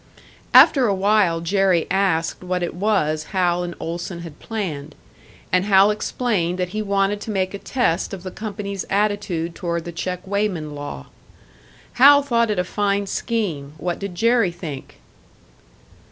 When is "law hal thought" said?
10.73-12.49